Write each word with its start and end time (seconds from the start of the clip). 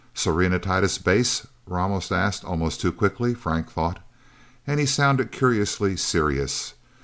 "Serenitatis 0.15 0.97
Base?" 0.97 1.45
Ramos 1.67 2.11
asked 2.11 2.43
almost 2.43 2.81
too 2.81 2.91
quickly, 2.91 3.35
Frank 3.35 3.69
thought. 3.71 3.99
And 4.65 4.79
he 4.79 4.87
sounded 4.87 5.31
curiously 5.31 5.95
serious. 5.95 6.73